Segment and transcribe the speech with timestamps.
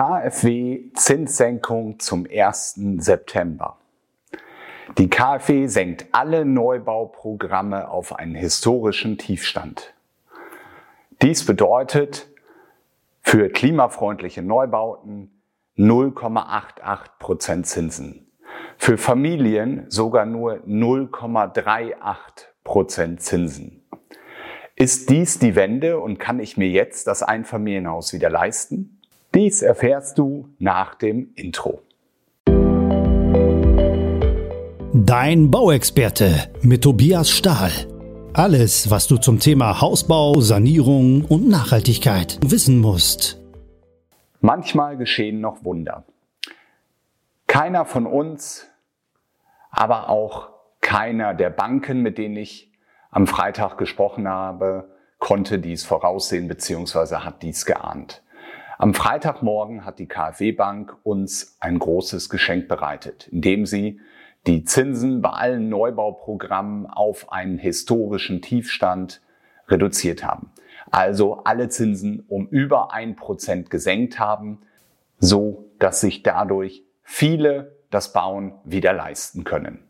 [0.00, 2.80] KfW Zinssenkung zum 1.
[3.00, 3.76] September.
[4.96, 9.92] Die KfW senkt alle Neubauprogramme auf einen historischen Tiefstand.
[11.20, 12.30] Dies bedeutet
[13.20, 15.38] für klimafreundliche Neubauten
[15.76, 18.26] 0,88% Zinsen.
[18.78, 23.84] Für Familien sogar nur 0,38% Zinsen.
[24.76, 28.96] Ist dies die Wende und kann ich mir jetzt das Einfamilienhaus wieder leisten?
[29.32, 31.82] Dies erfährst du nach dem Intro.
[34.92, 37.70] Dein Bauexperte mit Tobias Stahl.
[38.32, 43.40] Alles, was du zum Thema Hausbau, Sanierung und Nachhaltigkeit wissen musst.
[44.40, 46.02] Manchmal geschehen noch Wunder.
[47.46, 48.66] Keiner von uns,
[49.70, 50.48] aber auch
[50.80, 52.72] keiner der Banken, mit denen ich
[53.12, 54.90] am Freitag gesprochen habe,
[55.20, 57.18] konnte dies voraussehen bzw.
[57.18, 58.24] hat dies geahnt.
[58.80, 64.00] Am Freitagmorgen hat die KfW Bank uns ein großes Geschenk bereitet, indem sie
[64.46, 69.20] die Zinsen bei allen Neubauprogrammen auf einen historischen Tiefstand
[69.68, 70.50] reduziert haben.
[70.90, 74.62] Also alle Zinsen um über ein Prozent gesenkt haben,
[75.18, 79.80] so dass sich dadurch viele das Bauen wieder leisten können.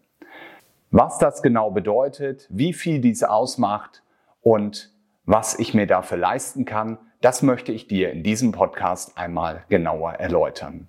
[0.91, 4.03] Was das genau bedeutet, wie viel dies ausmacht
[4.41, 4.93] und
[5.27, 10.13] was ich mir dafür leisten kann, das möchte ich dir in diesem Podcast einmal genauer
[10.13, 10.87] erläutern.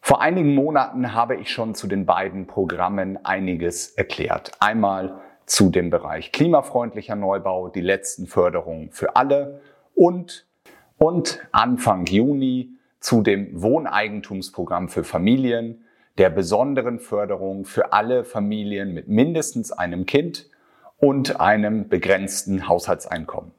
[0.00, 4.52] Vor einigen Monaten habe ich schon zu den beiden Programmen einiges erklärt.
[4.60, 9.60] Einmal zu dem Bereich klimafreundlicher Neubau, die letzten Förderungen für alle
[9.94, 10.46] und,
[10.98, 15.84] und Anfang Juni zu dem Wohneigentumsprogramm für Familien,
[16.18, 20.48] der besonderen Förderung für alle Familien mit mindestens einem Kind
[20.98, 23.52] und einem begrenzten Haushaltseinkommen.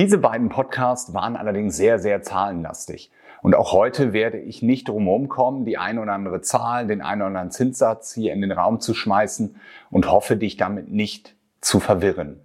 [0.00, 3.10] Diese beiden Podcasts waren allerdings sehr, sehr zahlenlastig.
[3.42, 7.20] Und auch heute werde ich nicht drumherum kommen, die ein oder andere Zahl, den einen
[7.20, 9.56] oder anderen Zinssatz hier in den Raum zu schmeißen
[9.90, 12.40] und hoffe, dich damit nicht zu verwirren.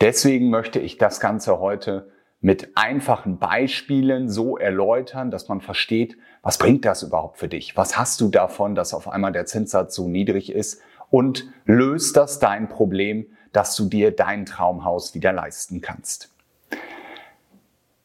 [0.00, 6.58] Deswegen möchte ich das Ganze heute mit einfachen Beispielen so erläutern, dass man versteht, was
[6.58, 7.76] bringt das überhaupt für dich?
[7.76, 10.82] Was hast du davon, dass auf einmal der Zinssatz so niedrig ist?
[11.08, 16.30] Und löst das dein Problem, dass du dir dein Traumhaus wieder leisten kannst?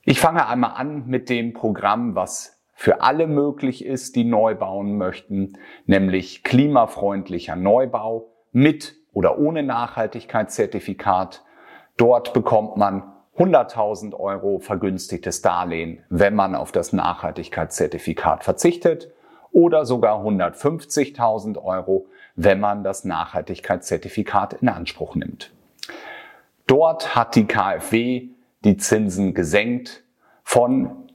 [0.08, 5.00] Ich fange einmal an mit dem Programm, was für alle möglich ist, die neu bauen
[5.00, 5.54] möchten,
[5.88, 11.44] nämlich klimafreundlicher Neubau mit oder ohne Nachhaltigkeitszertifikat.
[11.98, 19.12] Dort bekommt man 100.000 Euro vergünstigtes Darlehen, wenn man auf das Nachhaltigkeitszertifikat verzichtet
[19.52, 22.06] oder sogar 150.000 Euro,
[22.36, 25.52] wenn man das Nachhaltigkeitszertifikat in Anspruch nimmt.
[26.68, 28.35] Dort hat die KfW
[28.66, 30.04] die Zinsen gesenkt
[30.44, 31.06] von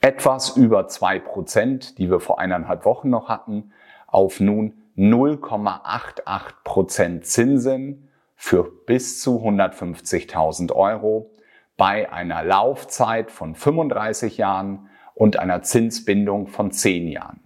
[0.00, 3.72] etwas über zwei Prozent, die wir vor eineinhalb Wochen noch hatten,
[4.06, 11.30] auf nun 0,88 Prozent Zinsen für bis zu 150.000 Euro
[11.76, 17.40] bei einer Laufzeit von 35 Jahren und einer Zinsbindung von 10 Jahren.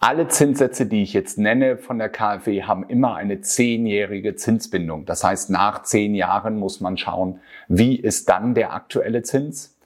[0.00, 5.06] Alle Zinssätze, die ich jetzt nenne von der KfW, haben immer eine zehnjährige Zinsbindung.
[5.06, 9.76] Das heißt, nach zehn Jahren muss man schauen, wie ist dann der aktuelle Zins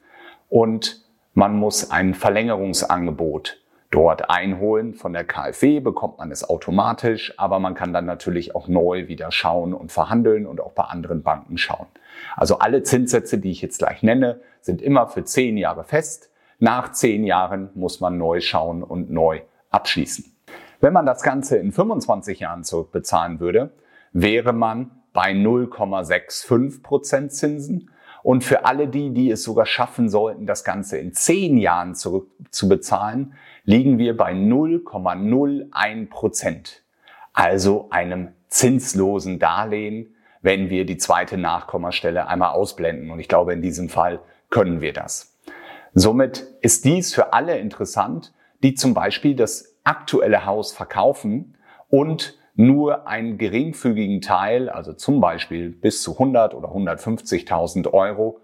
[0.51, 1.03] und
[1.33, 4.93] man muss ein Verlängerungsangebot dort einholen.
[4.93, 9.33] Von der KfW bekommt man es automatisch, aber man kann dann natürlich auch neu wieder
[9.33, 11.87] schauen und verhandeln und auch bei anderen Banken schauen.
[12.37, 16.31] Also alle Zinssätze, die ich jetzt gleich nenne, sind immer für zehn Jahre fest.
[16.59, 19.41] Nach zehn Jahren muss man neu schauen und neu
[19.73, 20.25] abschließen.
[20.81, 23.73] Wenn man das Ganze in 25 Jahren zurückbezahlen würde,
[24.13, 27.91] wäre man bei 0,65 Prozent Zinsen.
[28.23, 33.35] Und für alle die, die es sogar schaffen sollten, das Ganze in 10 Jahren zurückzubezahlen,
[33.65, 36.83] liegen wir bei 0,01 Prozent.
[37.33, 43.11] Also einem zinslosen Darlehen, wenn wir die zweite Nachkommastelle einmal ausblenden.
[43.11, 45.37] Und ich glaube, in diesem Fall können wir das.
[45.95, 51.57] Somit ist dies für alle interessant, die zum Beispiel das aktuelle Haus verkaufen
[51.89, 58.41] und nur einen geringfügigen Teil, also zum Beispiel bis zu 100 oder 150.000 Euro,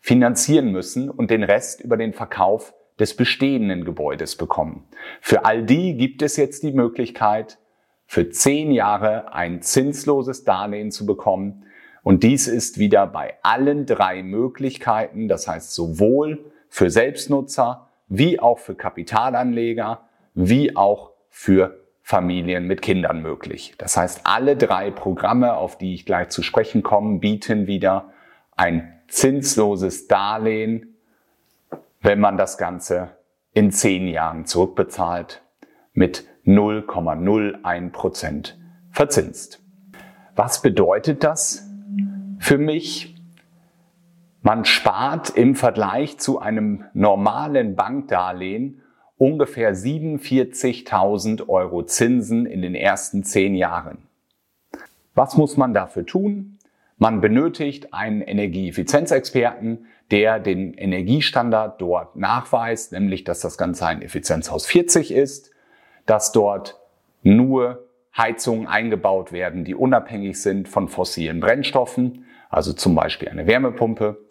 [0.00, 4.84] finanzieren müssen und den Rest über den Verkauf des bestehenden Gebäudes bekommen.
[5.20, 7.58] Für all die gibt es jetzt die Möglichkeit,
[8.06, 11.64] für zehn Jahre ein zinsloses Darlehen zu bekommen.
[12.02, 18.58] Und dies ist wieder bei allen drei Möglichkeiten, das heißt sowohl für Selbstnutzer, wie auch
[18.58, 20.02] für Kapitalanleger,
[20.34, 23.74] wie auch für Familien mit Kindern möglich.
[23.78, 28.12] Das heißt, alle drei Programme, auf die ich gleich zu sprechen komme, bieten wieder
[28.56, 30.94] ein zinsloses Darlehen
[32.00, 33.10] wenn man das Ganze
[33.52, 35.42] in zehn Jahren zurückbezahlt
[35.92, 38.58] mit 0,01 Prozent
[38.90, 39.60] verzinst.
[40.36, 41.68] Was bedeutet das
[42.38, 43.16] für mich?
[44.48, 48.80] Man spart im Vergleich zu einem normalen Bankdarlehen
[49.18, 53.98] ungefähr 47.000 Euro Zinsen in den ersten zehn Jahren.
[55.14, 56.56] Was muss man dafür tun?
[56.96, 64.64] Man benötigt einen Energieeffizienzexperten, der den Energiestandard dort nachweist, nämlich dass das Ganze ein Effizienzhaus
[64.64, 65.50] 40 ist,
[66.06, 66.80] dass dort
[67.22, 67.84] nur
[68.16, 74.26] Heizungen eingebaut werden, die unabhängig sind von fossilen Brennstoffen, also zum Beispiel eine Wärmepumpe.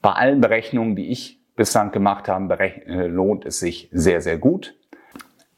[0.02, 4.76] Bei allen Berechnungen, die ich bislang gemacht habe, äh, lohnt es sich sehr, sehr gut.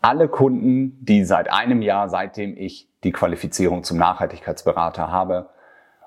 [0.01, 5.51] Alle Kunden, die seit einem Jahr, seitdem ich die Qualifizierung zum Nachhaltigkeitsberater habe,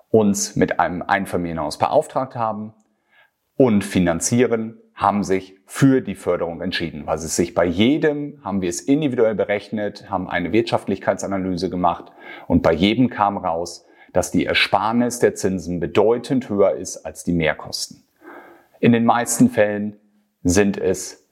[0.10, 2.74] uns mit einem Einfamilienhaus beauftragt haben
[3.56, 7.06] und finanzieren, haben sich für die Förderung entschieden.
[7.06, 12.12] Weil es sich bei jedem, haben wir es individuell berechnet, haben eine Wirtschaftlichkeitsanalyse gemacht
[12.48, 17.34] und bei jedem kam raus, dass die Ersparnis der Zinsen bedeutend höher ist als die
[17.34, 18.04] Mehrkosten.
[18.80, 20.00] In den meisten Fällen
[20.44, 21.28] sind es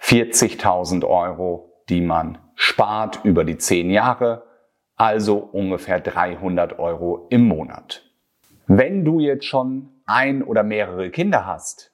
[0.00, 4.44] 40.000 Euro, die man spart über die zehn Jahre,
[4.96, 8.04] also ungefähr 300 Euro im Monat.
[8.66, 11.92] Wenn du jetzt schon ein oder mehrere Kinder hast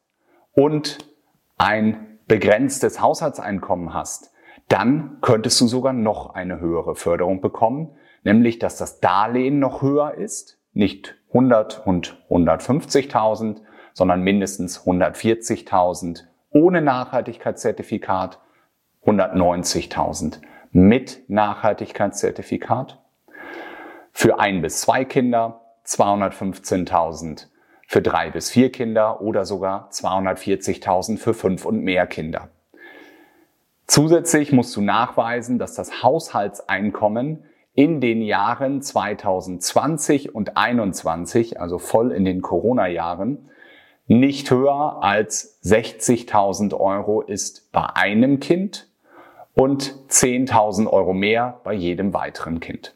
[0.53, 0.99] und
[1.57, 4.33] ein begrenztes Haushaltseinkommen hast,
[4.69, 10.15] dann könntest du sogar noch eine höhere Förderung bekommen, nämlich dass das Darlehen noch höher
[10.15, 18.41] ist, nicht 100 und 150.000, sondern mindestens 140.000 ohne Nachhaltigkeitszertifikat,
[19.07, 20.41] 190.000
[20.73, 23.01] mit Nachhaltigkeitszertifikat.
[24.13, 27.47] Für ein bis zwei Kinder 215.000
[27.87, 32.49] für drei bis vier Kinder oder sogar 240.000 für fünf und mehr Kinder.
[33.87, 37.45] Zusätzlich musst du nachweisen, dass das Haushaltseinkommen
[37.75, 43.51] in den Jahren 2020 und 2021, also voll in den Corona-Jahren,
[44.09, 48.89] nicht höher als 60.000 Euro ist bei einem Kind
[49.57, 52.95] und 10.000 Euro mehr bei jedem weiteren Kind.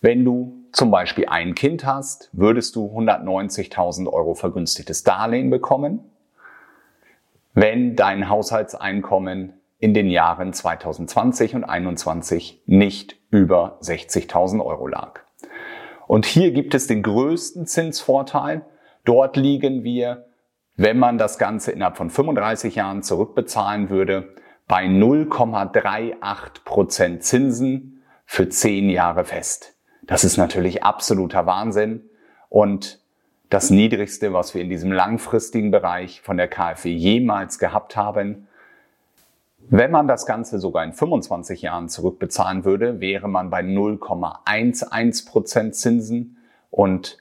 [0.00, 6.00] Wenn du zum Beispiel ein Kind hast, würdest du 190.000 Euro vergünstigtes Darlehen bekommen.
[7.54, 15.20] Wenn dein Haushaltseinkommen in den Jahren 2020 und 2021 nicht über 60.000 Euro lag.
[16.08, 18.62] Und hier gibt es den größten Zinsvorteil.
[19.04, 20.26] Dort liegen wir,
[20.74, 24.34] wenn man das Ganze innerhalb von 35 Jahren zurückbezahlen würde,
[24.68, 29.74] bei 0,38 Prozent Zinsen für 10 Jahre fest.
[30.02, 32.02] Das ist natürlich absoluter Wahnsinn
[32.48, 33.00] und
[33.48, 38.48] das niedrigste, was wir in diesem langfristigen Bereich von der KfW jemals gehabt haben.
[39.68, 46.38] Wenn man das Ganze sogar in 25 Jahren zurückbezahlen würde, wäre man bei 0,11% Zinsen
[46.70, 47.18] und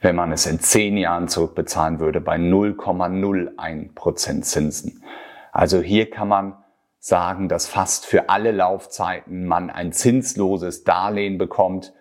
[0.00, 5.02] wenn man es in zehn Jahren zurückbezahlen würde, bei 0,01 Prozent Zinsen.
[5.56, 6.52] Also hier kann man
[6.98, 11.94] sagen, dass fast für alle Laufzeiten man ein zinsloses Darlehen bekommt.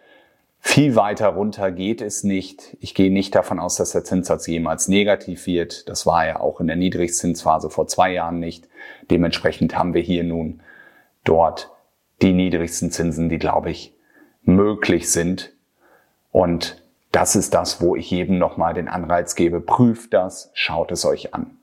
[0.60, 2.76] Viel weiter runter geht es nicht.
[2.82, 5.88] Ich gehe nicht davon aus, dass der Zinssatz jemals negativ wird.
[5.88, 8.68] Das war ja auch in der Niedrigzinsphase vor zwei Jahren nicht.
[9.10, 10.62] Dementsprechend haben wir hier nun
[11.24, 11.72] dort
[12.22, 13.96] die niedrigsten Zinsen, die, glaube ich,
[14.42, 15.54] möglich sind.
[16.30, 16.84] Und
[17.14, 19.62] das ist das, wo ich jedem nochmal den Anreiz gebe.
[19.62, 21.58] Prüft das, schaut es euch an.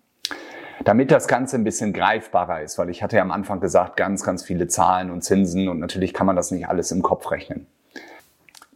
[0.84, 4.24] Damit das Ganze ein bisschen greifbarer ist, weil ich hatte ja am Anfang gesagt, ganz,
[4.24, 7.66] ganz viele Zahlen und Zinsen und natürlich kann man das nicht alles im Kopf rechnen.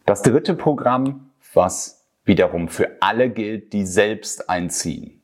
[0.05, 5.21] Das dritte Programm, was wiederum für alle gilt, die selbst einziehen,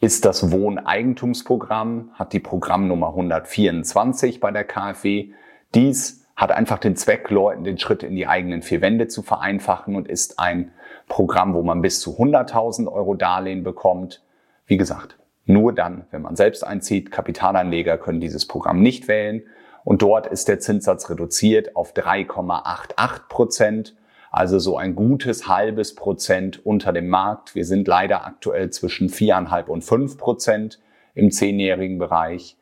[0.00, 5.30] ist das Wohneigentumsprogramm, hat die Programmnummer 124 bei der KfW.
[5.74, 9.94] Dies hat einfach den Zweck, Leuten den Schritt in die eigenen vier Wände zu vereinfachen
[9.94, 10.72] und ist ein
[11.08, 14.22] Programm, wo man bis zu 100.000 Euro Darlehen bekommt.
[14.66, 15.19] Wie gesagt,
[15.50, 17.10] nur dann, wenn man selbst einzieht.
[17.10, 19.42] Kapitalanleger können dieses Programm nicht wählen.
[19.84, 23.96] Und dort ist der Zinssatz reduziert auf 3,88 Prozent.
[24.30, 27.54] Also so ein gutes halbes Prozent unter dem Markt.
[27.54, 30.78] Wir sind leider aktuell zwischen viereinhalb und fünf Prozent
[31.14, 32.56] im zehnjährigen Bereich.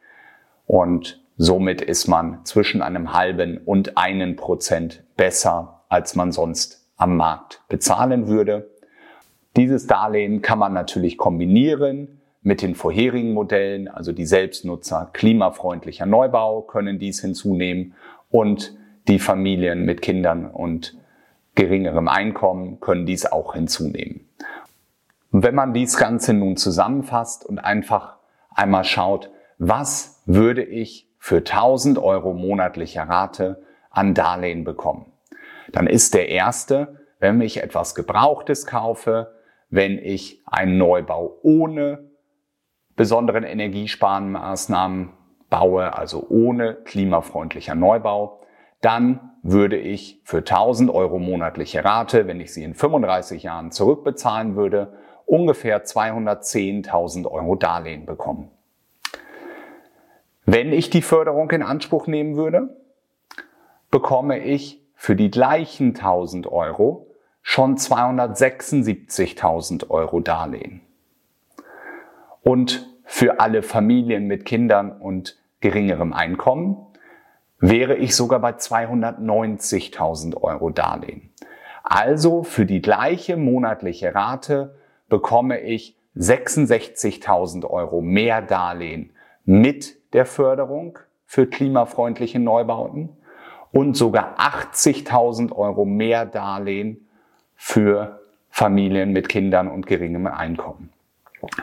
[0.66, 7.16] Und somit ist man zwischen einem halben und einen Prozent besser, als man sonst am
[7.16, 8.71] Markt bezahlen würde.
[9.57, 16.62] Dieses Darlehen kann man natürlich kombinieren mit den vorherigen Modellen, also die Selbstnutzer klimafreundlicher Neubau
[16.62, 17.95] können dies hinzunehmen
[18.30, 18.76] und
[19.09, 20.97] die Familien mit Kindern und
[21.54, 24.28] geringerem Einkommen können dies auch hinzunehmen.
[25.33, 28.16] Und wenn man dies Ganze nun zusammenfasst und einfach
[28.54, 35.12] einmal schaut, was würde ich für 1000 Euro monatlicher Rate an Darlehen bekommen,
[35.73, 39.35] dann ist der erste, wenn ich etwas Gebrauchtes kaufe,
[39.68, 42.07] wenn ich einen Neubau ohne
[42.98, 45.14] besonderen Energiesparmaßnahmen
[45.48, 48.42] baue, also ohne klimafreundlicher Neubau,
[48.82, 54.56] dann würde ich für 1000 Euro monatliche Rate, wenn ich sie in 35 Jahren zurückbezahlen
[54.56, 58.50] würde, ungefähr 210.000 Euro Darlehen bekommen.
[60.44, 62.76] Wenn ich die Förderung in Anspruch nehmen würde,
[63.90, 67.06] bekomme ich für die gleichen 1000 Euro
[67.42, 70.88] schon 276.000 Euro Darlehen.
[72.42, 76.76] Und für alle Familien mit Kindern und geringerem Einkommen
[77.59, 81.30] wäre ich sogar bei 290.000 Euro Darlehen.
[81.83, 84.76] Also für die gleiche monatliche Rate
[85.09, 89.11] bekomme ich 66.000 Euro mehr Darlehen
[89.45, 93.11] mit der Förderung für klimafreundliche Neubauten
[93.73, 97.09] und sogar 80.000 Euro mehr Darlehen
[97.54, 100.90] für Familien mit Kindern und geringem Einkommen.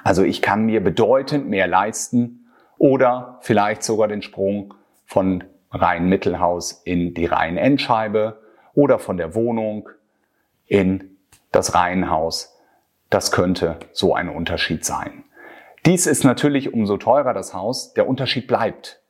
[0.04, 4.74] Also ich kann mir bedeutend mehr leisten oder vielleicht sogar den Sprung
[5.06, 8.40] von Rhein-Mittelhaus in die Rhein-Endscheibe
[8.74, 9.90] oder von der Wohnung
[10.66, 11.18] in
[11.52, 12.58] das Reihenhaus.
[13.10, 15.24] Das könnte so ein Unterschied sein.
[15.86, 19.02] Dies ist natürlich umso teurer das Haus, der Unterschied bleibt.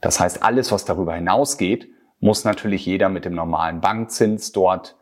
[0.00, 1.88] Das heißt, alles, was darüber hinausgeht,
[2.20, 4.96] muss natürlich jeder mit dem normalen Bankzins dort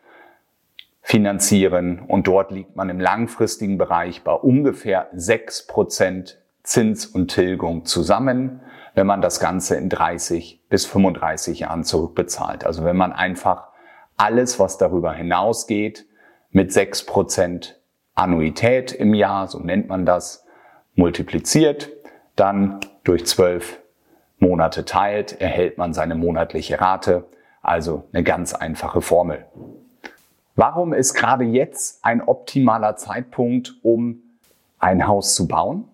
[1.07, 2.01] finanzieren.
[2.01, 8.61] Und dort liegt man im langfristigen Bereich bei ungefähr sechs Prozent Zins und Tilgung zusammen,
[8.97, 12.67] wenn man das Ganze in 30 bis 35 Jahren zurückbezahlt.
[12.67, 13.69] Also wenn man einfach
[14.17, 16.07] alles, was darüber hinausgeht,
[16.51, 17.81] mit sechs Prozent
[18.17, 20.45] Annuität im Jahr, so nennt man das,
[20.97, 21.89] multipliziert,
[22.35, 23.79] dann durch zwölf
[24.41, 27.29] Monate teilt, erhält man seine monatliche Rate.
[27.63, 29.47] Also eine ganz einfache Formel.
[30.59, 34.23] Warum ist gerade jetzt ein optimaler Zeitpunkt, um
[34.79, 35.85] ein Haus zu bauen?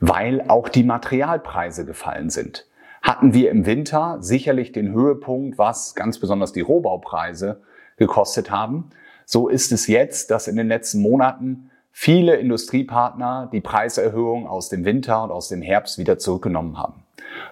[0.00, 2.66] Weil auch die Materialpreise gefallen sind.
[3.02, 7.60] Hatten wir im Winter sicherlich den Höhepunkt, was ganz besonders die Rohbaupreise
[7.98, 8.88] gekostet haben.
[9.26, 14.86] So ist es jetzt, dass in den letzten Monaten viele Industriepartner die Preiserhöhung aus dem
[14.86, 17.04] Winter und aus dem Herbst wieder zurückgenommen haben.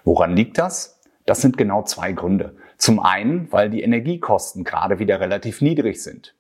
[0.03, 0.99] Woran liegt das?
[1.27, 2.57] Das sind genau zwei Gründe.
[2.83, 6.35] Zum einen, weil die Energiekosten gerade wieder relativ niedrig sind.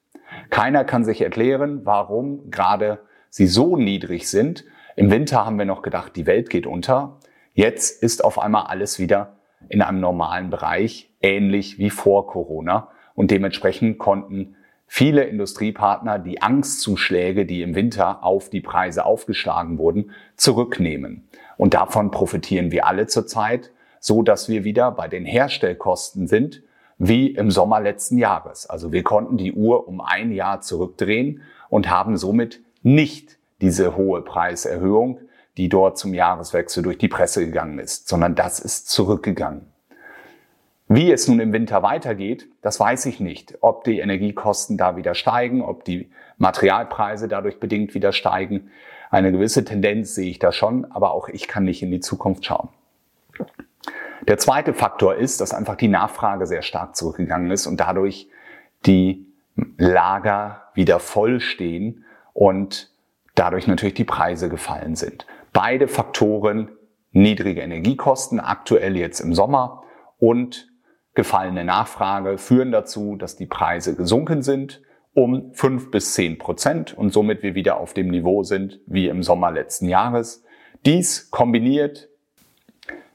[0.51, 2.99] Keiner kann sich erklären, warum gerade
[3.31, 4.65] sie so niedrig sind.
[4.97, 7.21] Im Winter haben wir noch gedacht, die Welt geht unter.
[7.55, 9.37] Jetzt ist auf einmal alles wieder
[9.69, 12.89] in einem normalen Bereich, ähnlich wie vor Corona.
[13.15, 14.57] Und dementsprechend konnten
[14.89, 21.29] viele Industriepartner die Angstzuschläge, die im Winter auf die Preise aufgeschlagen wurden, zurücknehmen.
[21.57, 23.71] Und davon profitieren wir alle zurzeit
[24.03, 26.65] so dass wir wieder bei den Herstellkosten sind,
[26.99, 28.69] wie im Sommer letzten Jahres.
[28.69, 34.23] Also wir konnten die Uhr um ein Jahr zurückdrehen und haben somit nicht diese hohe
[34.23, 35.21] Preiserhöhung,
[35.57, 39.67] die dort zum Jahreswechsel durch die Presse gegangen ist, sondern das ist zurückgegangen.
[40.89, 43.59] Wie es nun im Winter weitergeht, das weiß ich nicht.
[43.61, 48.73] Ob die Energiekosten da wieder steigen, ob die Materialpreise dadurch bedingt wieder steigen.
[49.11, 52.45] Eine gewisse Tendenz sehe ich da schon, aber auch ich kann nicht in die Zukunft
[52.45, 52.69] schauen.
[54.29, 58.29] Der zweite Faktor ist, dass einfach die Nachfrage sehr stark zurückgegangen ist und dadurch
[58.87, 59.26] die
[59.76, 62.91] Lager wieder voll stehen und
[63.35, 65.26] dadurch natürlich die Preise gefallen sind.
[65.52, 66.69] Beide Faktoren,
[67.11, 69.83] niedrige Energiekosten, aktuell jetzt im Sommer
[70.19, 70.69] und
[71.14, 74.83] gefallene Nachfrage, führen dazu, dass die Preise gesunken sind
[75.14, 79.23] um fünf bis zehn Prozent und somit wir wieder auf dem Niveau sind wie im
[79.23, 80.43] Sommer letzten Jahres.
[80.87, 82.09] Dies kombiniert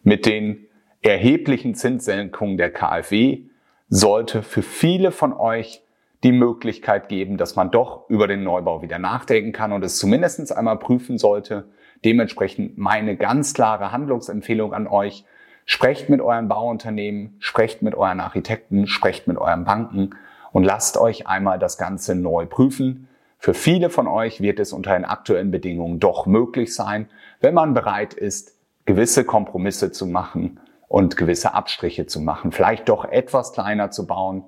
[0.03, 0.66] mit den
[1.07, 3.43] erheblichen Zinssenkungen der KfW
[3.89, 5.81] sollte für viele von euch
[6.23, 10.55] die Möglichkeit geben, dass man doch über den Neubau wieder nachdenken kann und es zumindest
[10.55, 11.69] einmal prüfen sollte.
[12.03, 15.25] Dementsprechend meine ganz klare Handlungsempfehlung an euch.
[15.65, 20.11] Sprecht mit euren Bauunternehmen, sprecht mit euren Architekten, sprecht mit euren Banken
[20.51, 23.07] und lasst euch einmal das Ganze neu prüfen.
[23.37, 27.09] Für viele von euch wird es unter den aktuellen Bedingungen doch möglich sein,
[27.41, 32.51] wenn man bereit ist, gewisse Kompromisse zu machen und gewisse Abstriche zu machen.
[32.51, 34.43] Vielleicht doch etwas kleiner zu bauen,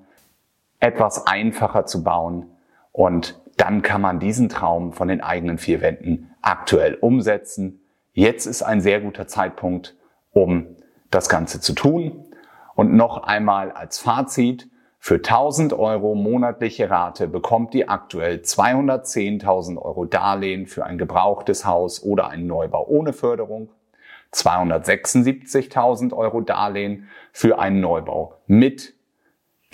[0.78, 2.46] etwas einfacher zu bauen
[2.92, 7.82] und dann kann man diesen Traum von den eigenen vier Wänden aktuell umsetzen.
[8.12, 9.96] Jetzt ist ein sehr guter Zeitpunkt,
[10.32, 10.76] um
[11.10, 12.24] das Ganze zu tun.
[12.74, 14.68] Und noch einmal als Fazit,
[14.98, 22.02] für 1000 Euro monatliche Rate bekommt ihr aktuell 210.000 Euro Darlehen für ein gebrauchtes Haus
[22.02, 23.70] oder einen Neubau ohne Förderung
[24.32, 28.94] 276.000 Euro Darlehen für einen Neubau mit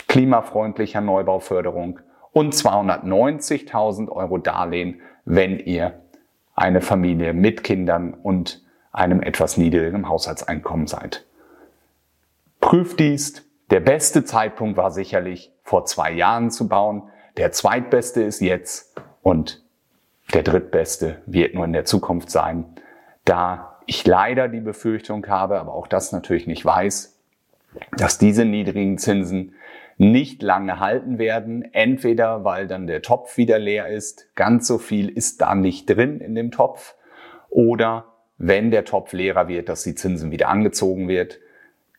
[0.07, 1.99] klimafreundlicher Neubauförderung
[2.31, 6.01] und 290.000 Euro Darlehen, wenn ihr
[6.55, 11.25] eine Familie mit Kindern und einem etwas niedrigen Haushaltseinkommen seid.
[12.59, 13.43] Prüft dies.
[13.69, 17.03] Der beste Zeitpunkt war sicherlich vor zwei Jahren zu bauen.
[17.35, 19.63] Der zweitbeste ist jetzt und
[20.33, 22.65] der drittbeste wird nur in der Zukunft sein,
[23.25, 27.17] da ich leider die Befürchtung habe, aber auch das natürlich nicht weiß,
[27.97, 29.55] dass diese niedrigen Zinsen
[29.97, 31.63] nicht lange halten werden.
[31.73, 36.21] Entweder weil dann der Topf wieder leer ist, ganz so viel ist da nicht drin
[36.21, 36.95] in dem Topf,
[37.49, 41.39] oder wenn der Topf leerer wird, dass die Zinsen wieder angezogen wird.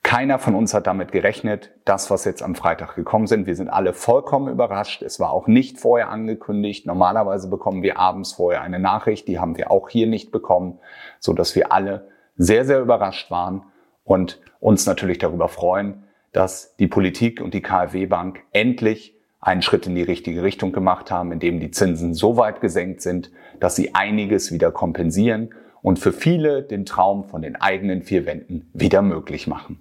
[0.03, 3.47] Keiner von uns hat damit gerechnet, das, was jetzt am Freitag gekommen sind.
[3.47, 5.03] Wir sind alle vollkommen überrascht.
[5.03, 6.87] Es war auch nicht vorher angekündigt.
[6.87, 9.29] Normalerweise bekommen wir abends vorher eine Nachricht.
[9.29, 10.79] Die haben wir auch hier nicht bekommen,
[11.19, 13.65] so dass wir alle sehr, sehr überrascht waren
[14.05, 19.87] und uns natürlich darüber freuen, dass die Politik und die KfW Bank endlich einen Schritt
[19.87, 23.31] in die richtige Richtung gemacht haben, indem die Zinsen so weit gesenkt sind,
[23.61, 25.51] dass sie einiges wieder kompensieren
[25.83, 29.81] und für viele den Traum von den eigenen vier Wänden wieder möglich machen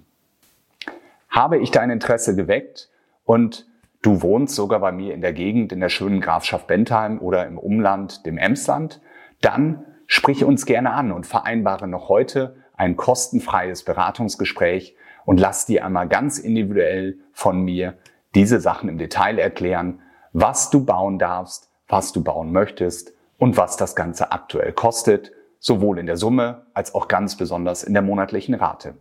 [1.38, 2.90] habe ich dein Interesse geweckt?
[3.24, 3.68] Und
[4.02, 7.60] du wohnst sogar bei mir in der Gegend, in der schönen Grafschaft Bentheim oder im
[7.60, 9.02] Umland, dem Emsland,
[9.42, 14.96] dann sprich uns gerne an und vereinbare noch heute ein kostenfreies Beratungsgespräch
[15.26, 17.98] und lass dir einmal ganz individuell von mir
[18.34, 20.00] diese Sachen im Detail erklären,
[20.34, 26.00] was du bauen darfst, was du bauen möchtest und was das Ganze aktuell kostet sowohl
[26.00, 28.96] in der Summe als auch ganz besonders in der monatlichen Rate.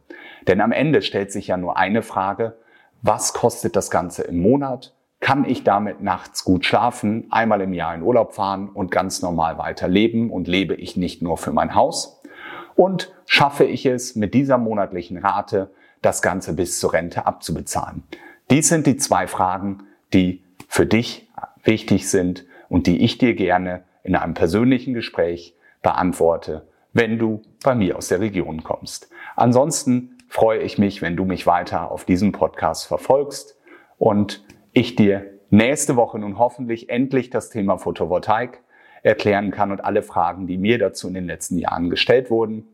[0.46, 2.56] Denn am Ende stellt sich ja nur eine Frage,
[3.02, 4.94] was kostet das Ganze im Monat?
[5.20, 9.58] Kann ich damit nachts gut schlafen, einmal im Jahr in Urlaub fahren und ganz normal
[9.58, 12.20] weiterleben und lebe ich nicht nur für mein Haus?
[12.74, 15.70] Und schaffe ich es mit dieser monatlichen Rate,
[16.02, 18.04] das Ganze bis zur Rente abzubezahlen?
[18.50, 21.28] Dies sind die zwei Fragen, die für dich
[21.64, 25.55] wichtig sind und die ich dir gerne in einem persönlichen Gespräch
[25.86, 29.08] beantworte, wenn du bei mir aus der Region kommst.
[29.36, 33.56] Ansonsten freue ich mich, wenn du mich weiter auf diesem Podcast verfolgst
[33.96, 38.64] und ich dir nächste Woche nun hoffentlich endlich das Thema Photovoltaik
[39.04, 42.66] erklären kann und alle Fragen, die mir dazu in den letzten Jahren gestellt wurden.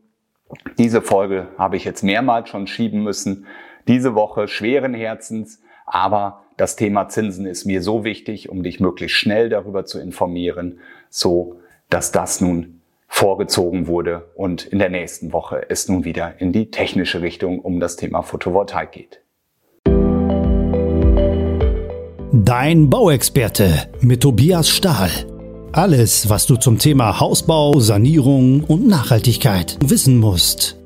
[0.79, 3.45] Diese Folge habe ich jetzt mehrmals schon schieben müssen.
[3.87, 9.17] Diese Woche schweren Herzens, aber das Thema Zinsen ist mir so wichtig, um dich möglichst
[9.17, 10.79] schnell darüber zu informieren,
[11.11, 11.59] so
[11.91, 12.72] dass das nun
[13.13, 17.79] vorgezogen wurde und in der nächsten Woche es nun wieder in die technische Richtung um
[17.79, 19.21] das Thema Photovoltaik geht.
[22.31, 25.11] Dein Bauexperte mit Tobias Stahl.
[25.71, 30.82] Alles, was du zum Thema Hausbau, Sanierung und Nachhaltigkeit wissen musst.